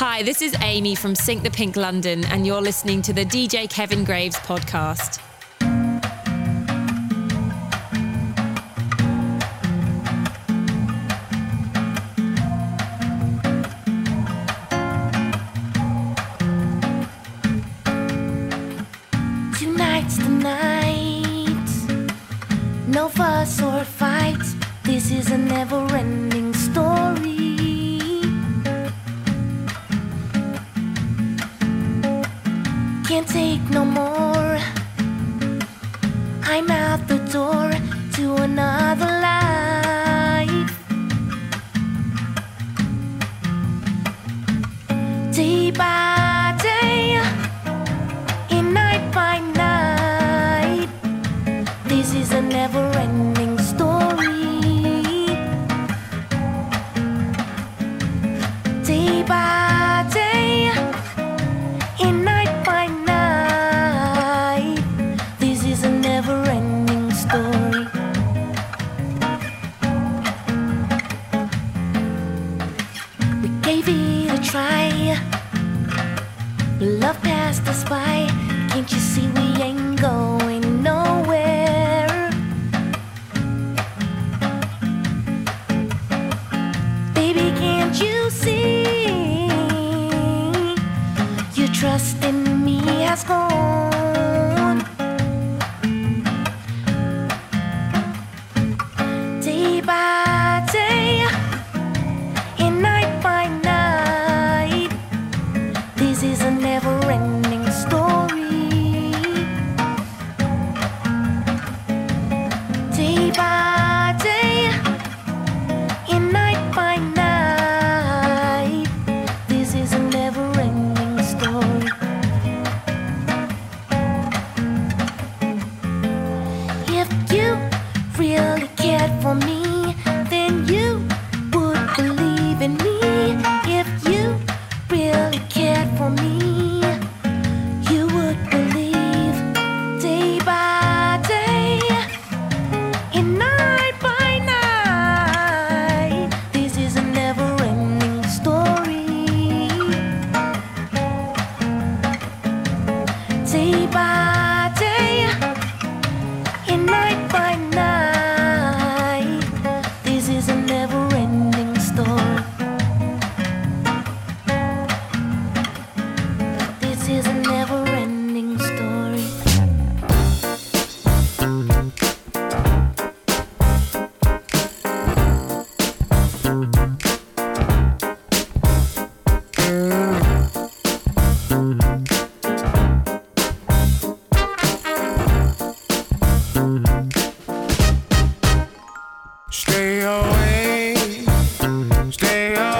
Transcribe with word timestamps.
Hi, 0.00 0.22
this 0.22 0.40
is 0.40 0.56
Amy 0.62 0.94
from 0.94 1.14
Sink 1.14 1.42
the 1.42 1.50
Pink 1.50 1.76
London, 1.76 2.24
and 2.24 2.46
you're 2.46 2.62
listening 2.62 3.02
to 3.02 3.12
the 3.12 3.22
DJ 3.22 3.68
Kevin 3.68 4.02
Graves 4.02 4.36
podcast. 4.36 5.20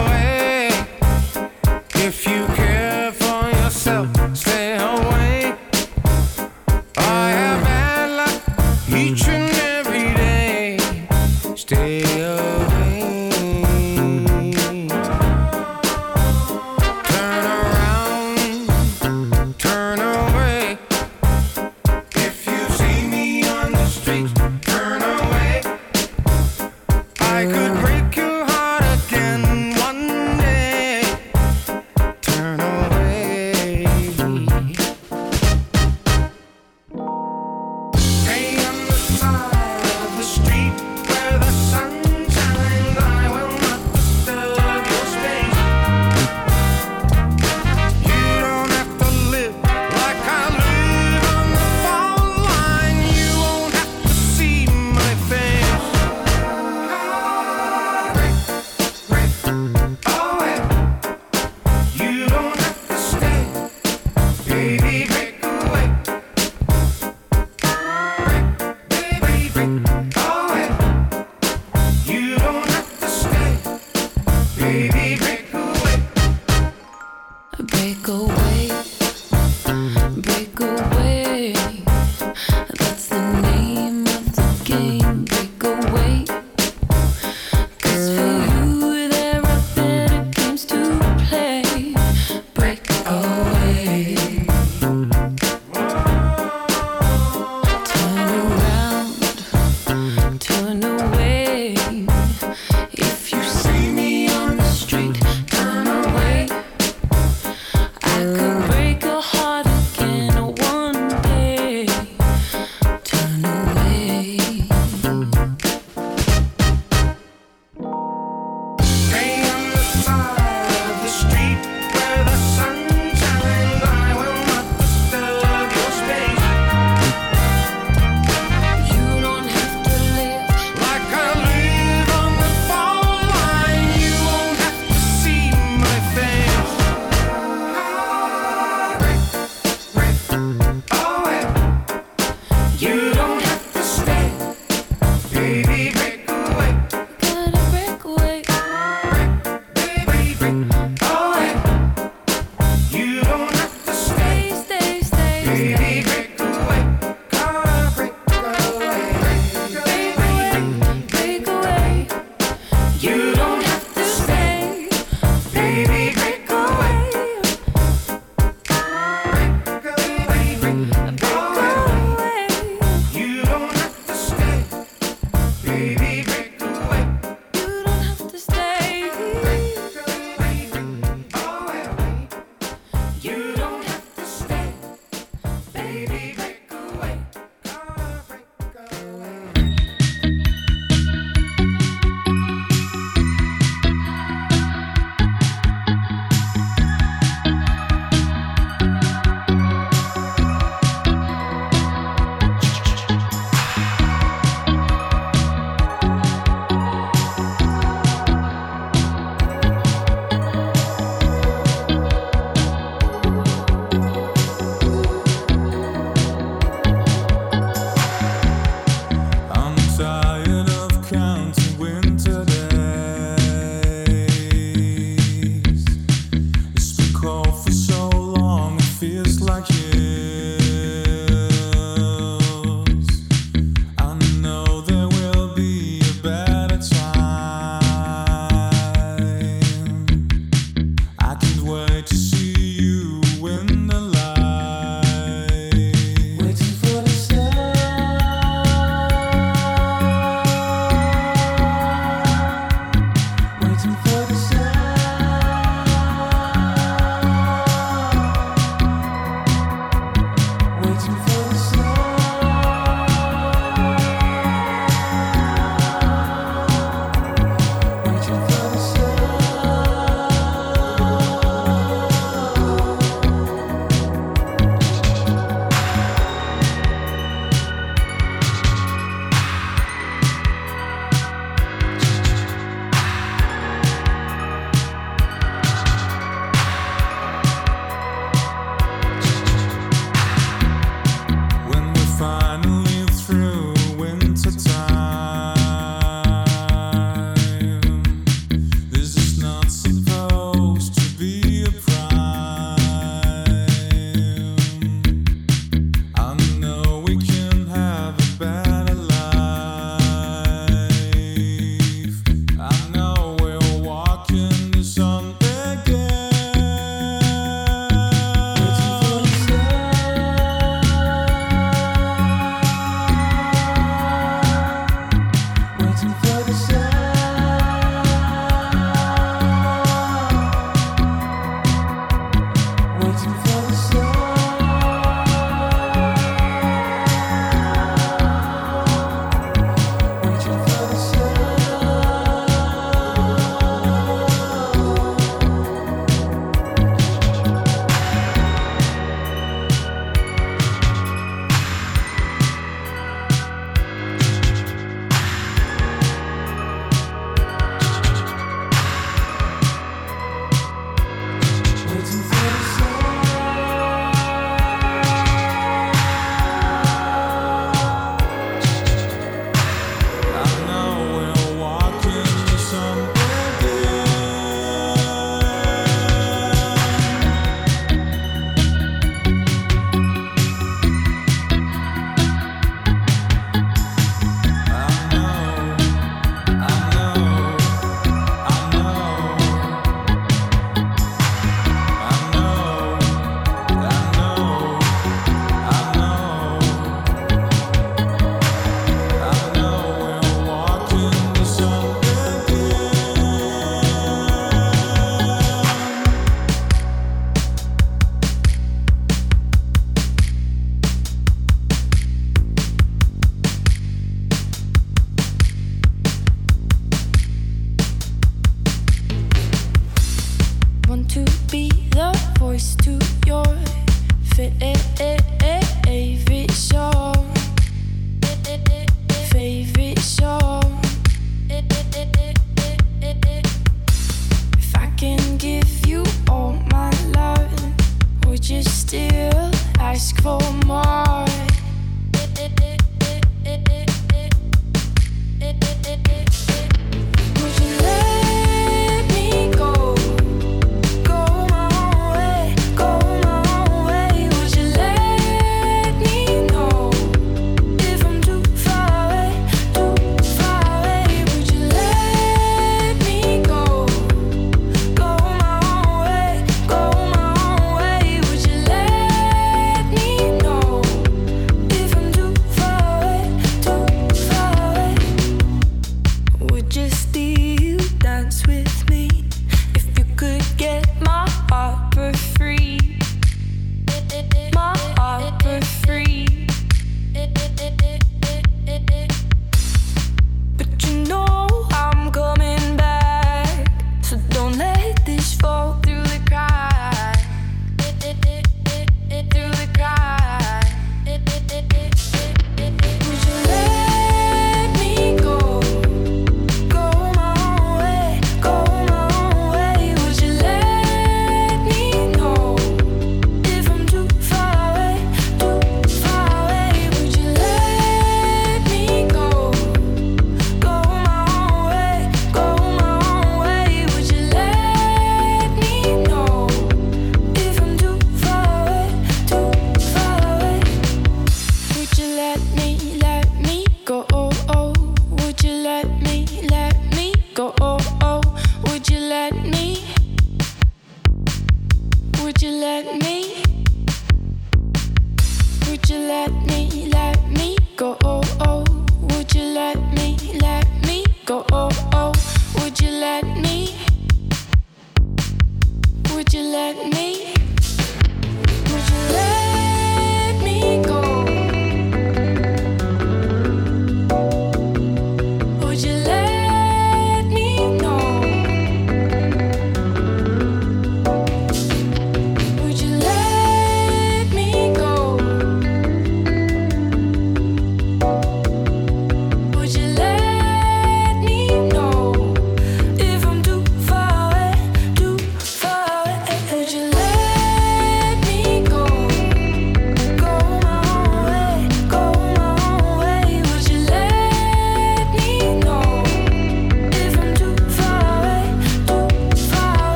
away. 0.00 0.49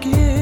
begin. 0.00 0.35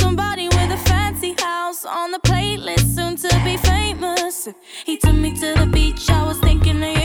somebody 0.00 0.48
with 0.48 0.70
a 0.72 0.80
fancy 0.88 1.34
house 1.38 1.84
on 1.84 2.10
the 2.10 2.18
playlist, 2.20 2.94
soon 2.96 3.16
to 3.16 3.28
be 3.44 3.56
famous. 3.56 4.48
He 4.84 4.96
took 4.96 5.14
me 5.14 5.34
to 5.34 5.54
the 5.60 5.66
beach, 5.66 6.08
I 6.10 6.26
was 6.26 6.38
thinking 6.40 6.82
of 6.82 6.99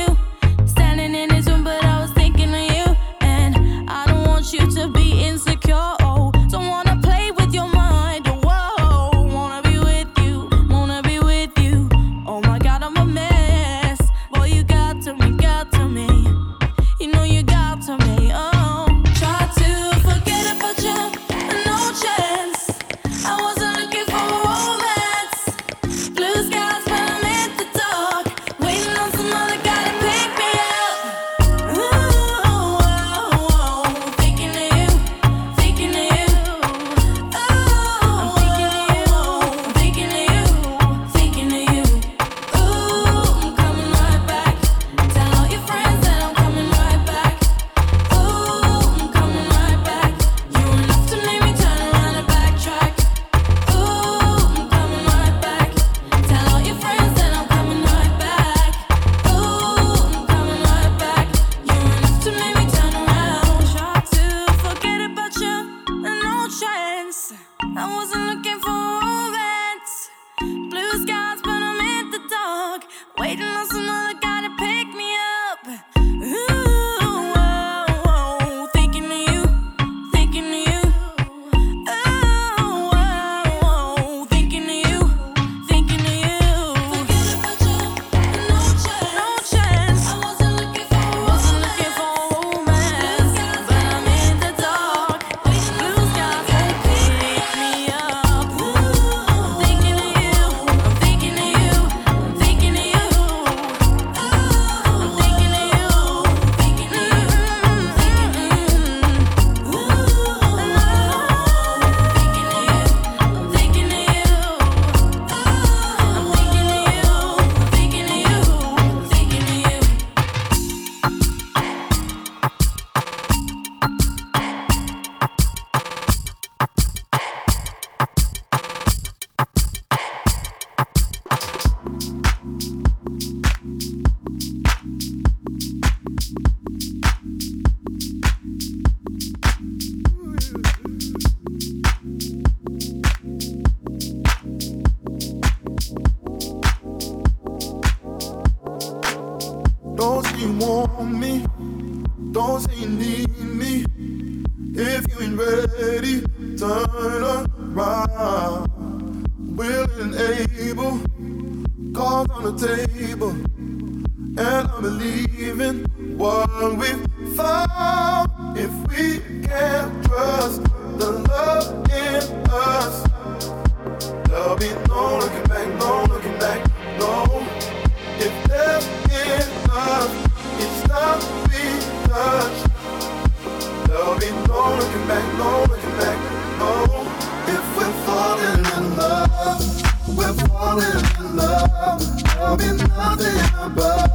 nothing 192.60 193.39
above. 193.60 194.12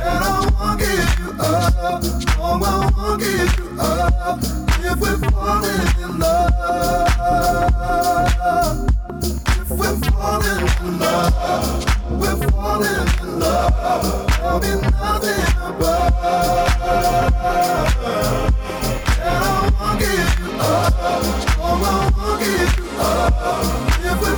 I 0.00 0.50
won't 0.58 0.80
give 0.80 1.18
you 1.18 1.30
up. 1.40 2.02
No, 2.36 2.46
I 2.64 2.90
won't 2.96 3.20
give 3.20 3.58
you 3.58 3.66
up. 3.80 4.38
If 4.80 4.98
we're 5.00 5.18
falling 5.30 5.88
in 6.02 6.18
love. 6.18 6.52
If 9.60 9.70
we're 9.70 9.96
falling 10.10 10.60
in 10.80 10.98
love. 10.98 11.84
We're 12.10 12.36
falling 12.50 13.08
in 13.22 13.38
love. 13.38 14.26
There'll 14.38 14.60
be 14.60 14.72
nothing 14.90 15.46
above. 15.62 16.14
I 19.20 19.70
won't 19.80 19.98
give 20.00 20.38
you 20.40 20.50
up. 20.60 20.92
No, 21.58 21.64
I 21.64 22.10
won't 22.16 22.40
give 22.40 22.78
you 22.78 22.88
up. 22.98 23.34
If 24.00 24.16
we're 24.22 24.37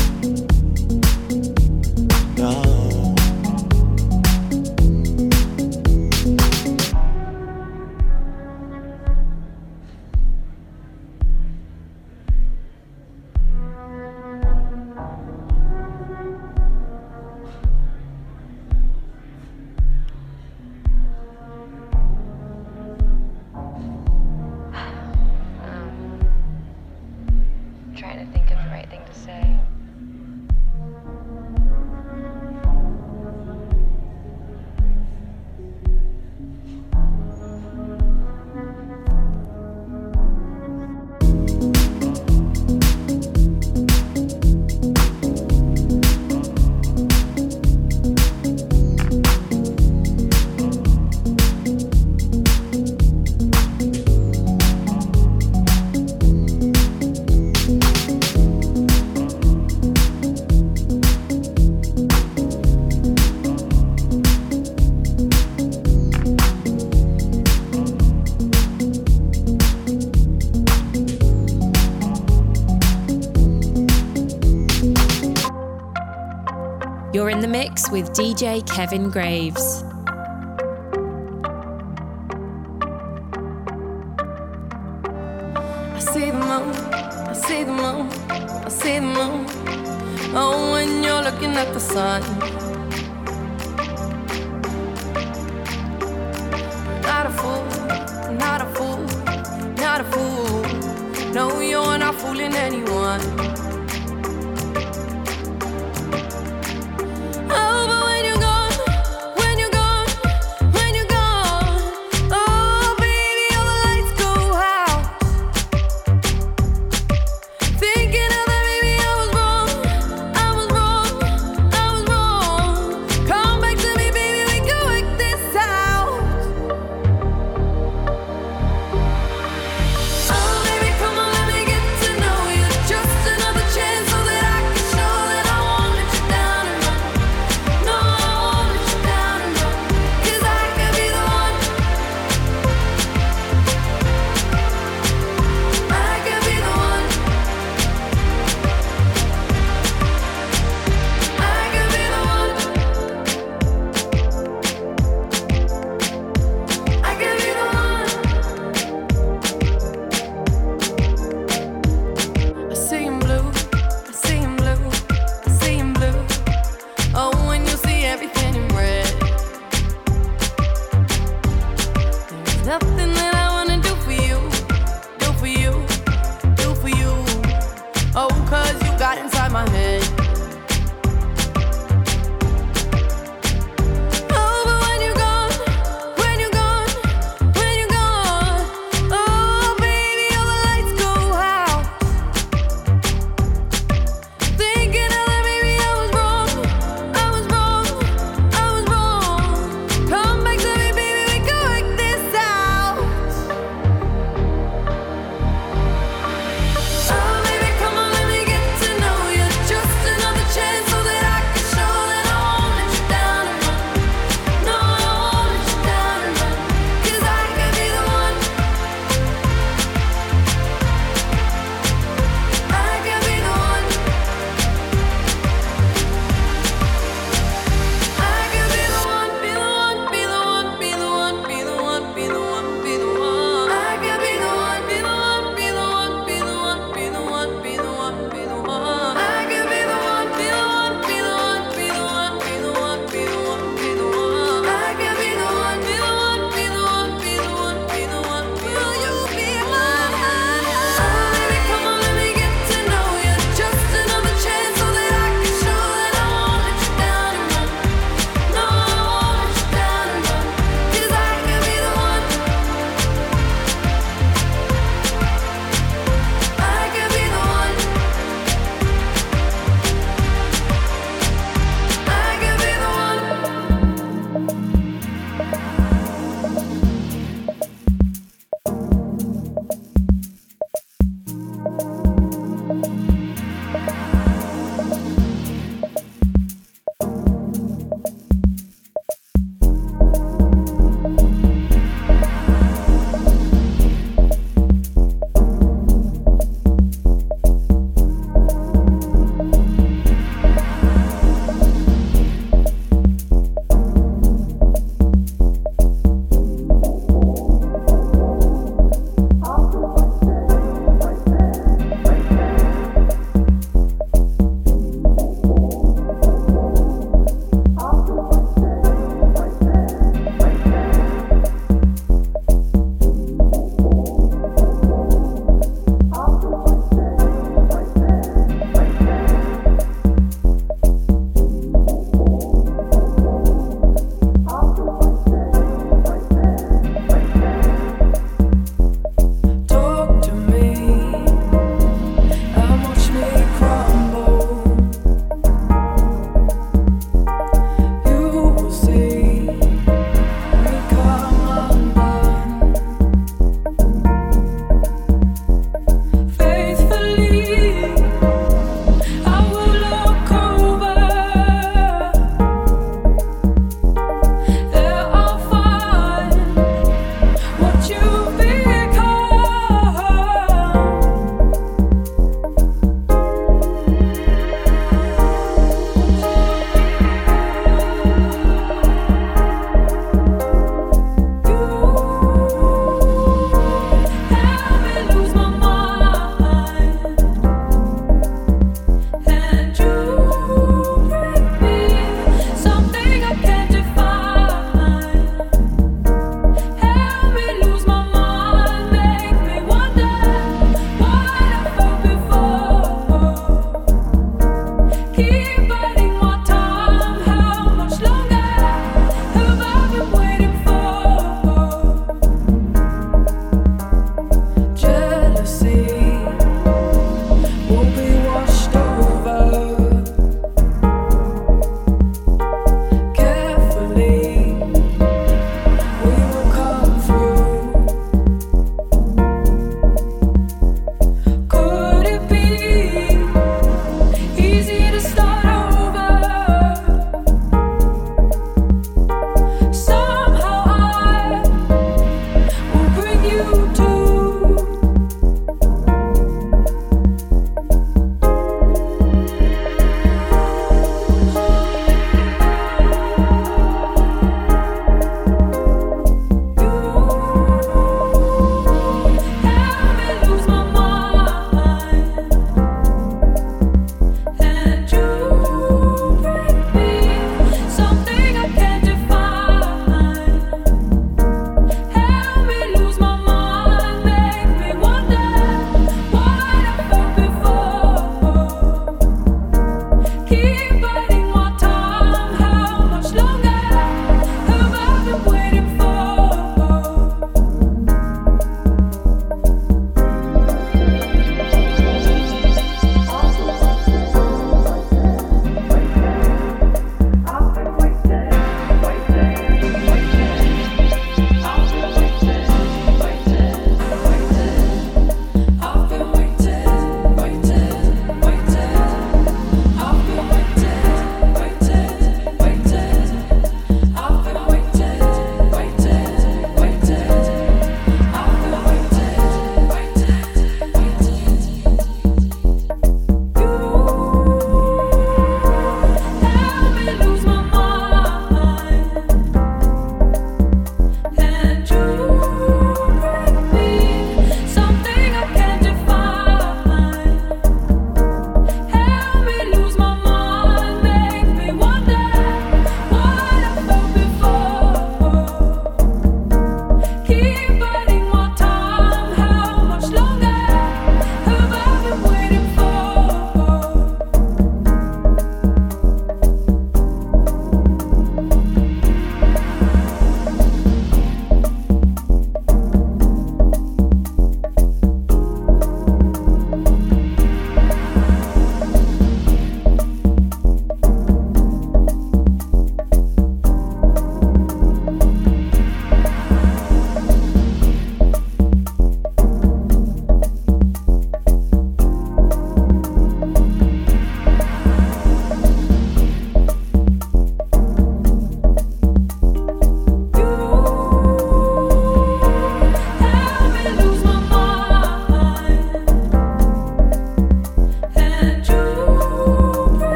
Kevin 78.41 79.11
Graves. 79.11 79.90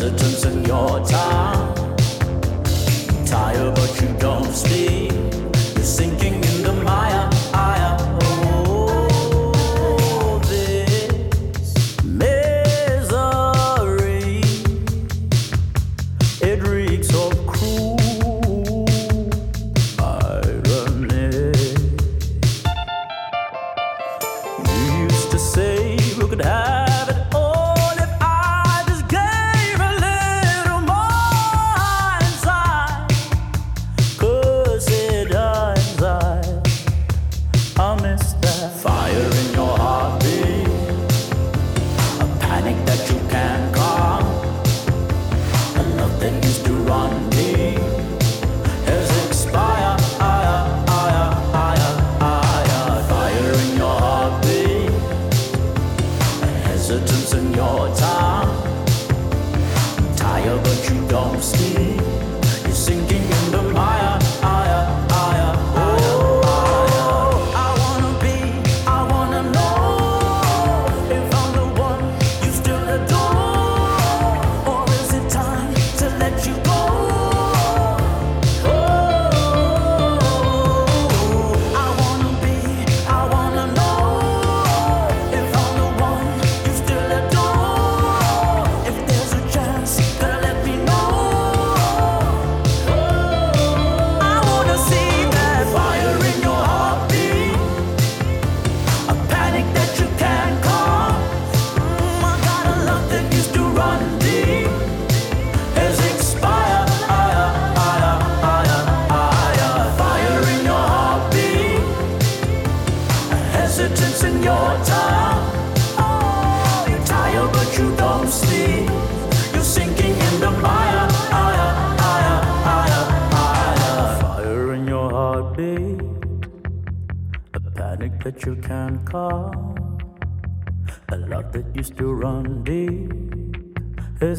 hesitance 0.00 0.46
in 0.46 0.64
your 0.64 1.04
tongue. 1.04 1.96
Tired, 3.26 3.74
but 3.74 4.00
you 4.00 4.08
don't 4.18 4.52
speak. 4.52 5.12
You're 5.74 5.84
sinking. 5.84 6.49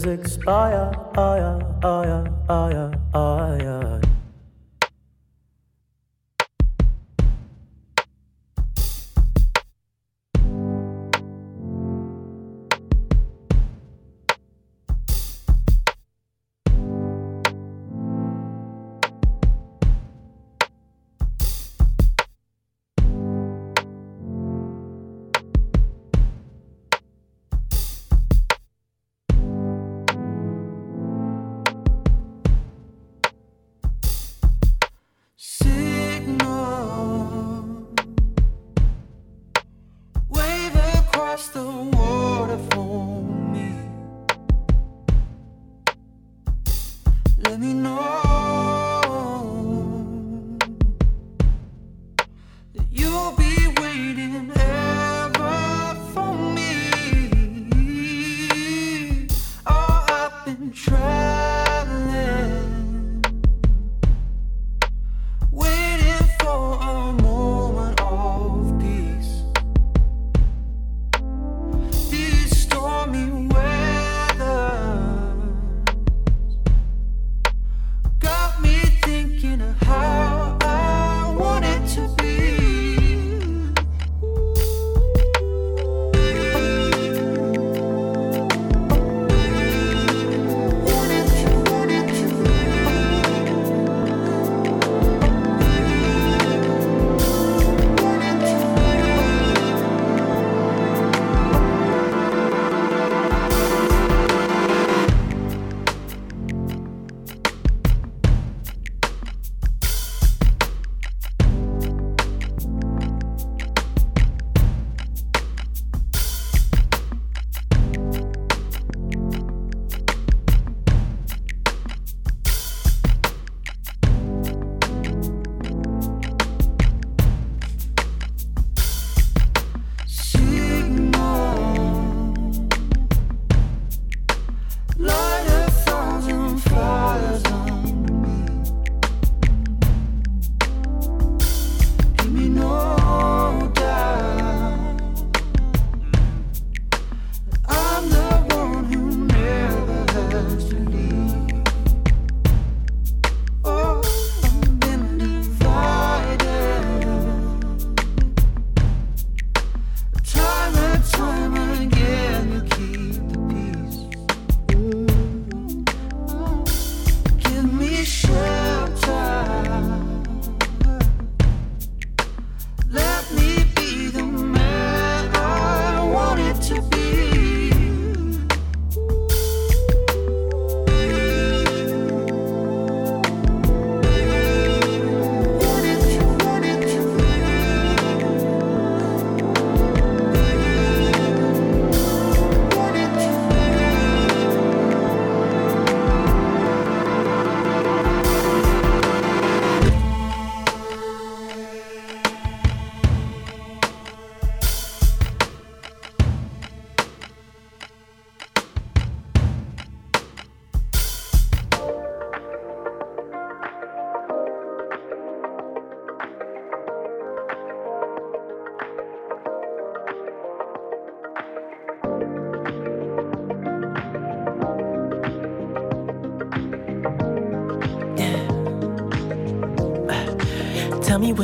Is 0.06 0.20
expired. 0.20 1.71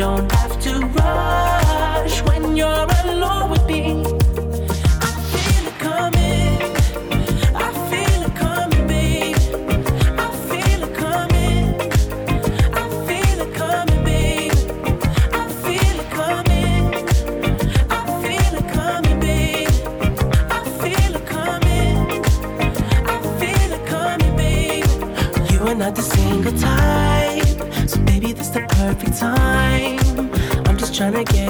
don't 0.00 0.39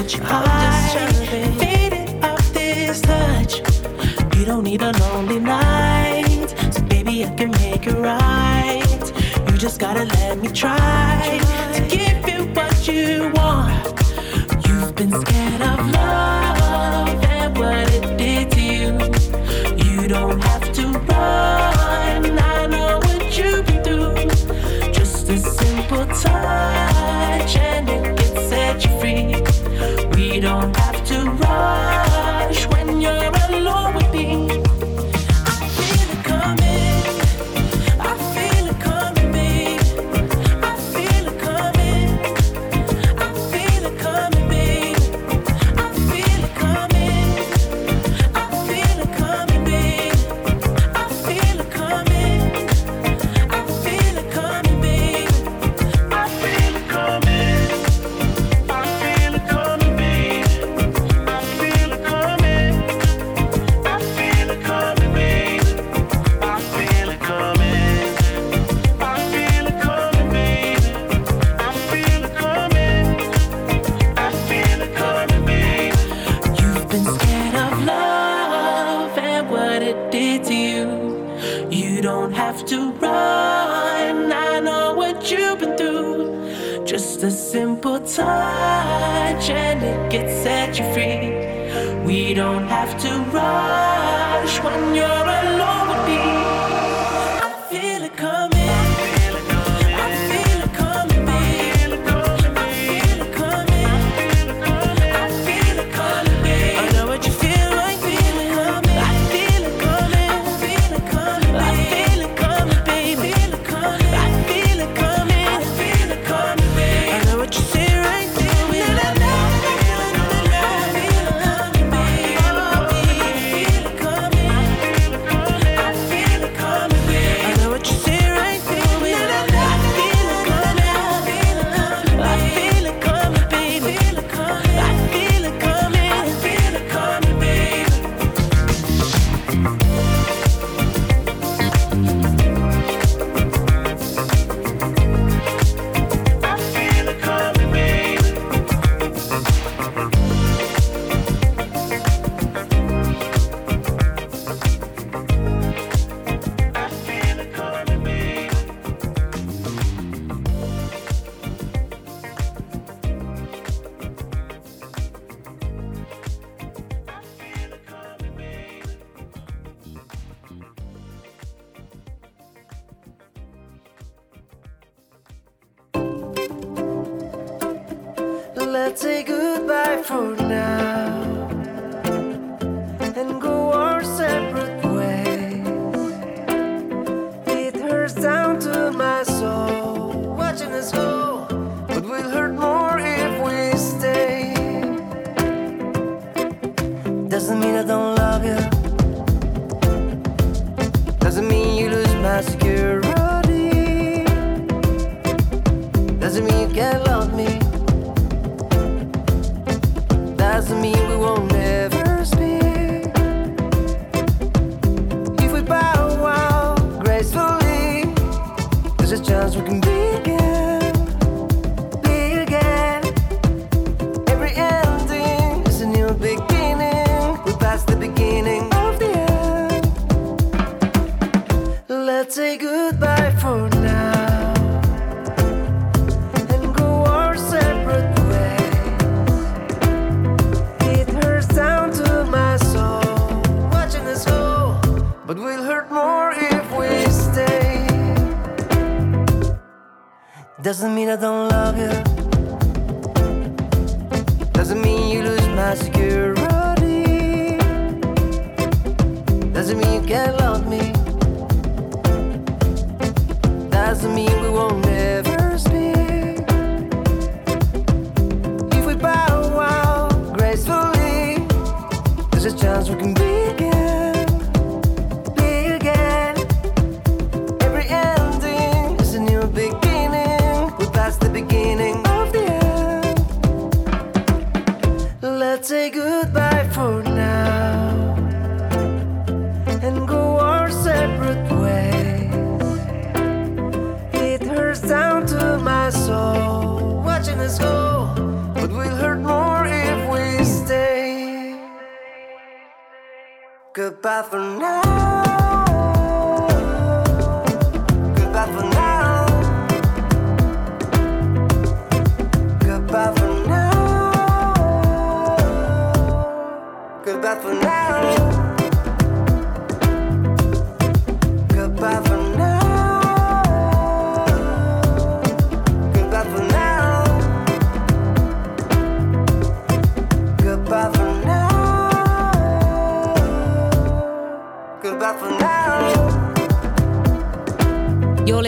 touch. 0.03 0.95
I'm 0.95 1.13
faded 1.59 2.23
off 2.23 2.53
this 2.53 3.01
touch. 3.01 3.59
You 4.35 4.45
don't 4.45 4.63
need 4.63 4.81
a 4.81 4.91
lonely 4.99 5.39
night, 5.39 6.47
so 6.71 6.81
baby 6.83 7.25
I 7.25 7.29
can 7.35 7.51
make 7.51 7.85
it 7.85 7.93
right. 7.93 9.11
You 9.47 9.57
just 9.57 9.79
gotta 9.79 10.05
let 10.05 10.39
me 10.39 10.49
try 10.49 11.39
to 11.75 11.81
give 11.95 12.27
you 12.27 12.45
what 12.53 12.87
you 12.87 13.31
want. 13.35 13.93
You've 14.67 14.95
been 14.95 15.11
scared. 15.21 15.60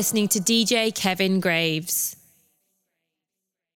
Listening 0.03 0.27
to 0.27 0.39
DJ 0.41 0.93
Kevin 0.93 1.39
Graves. 1.39 2.17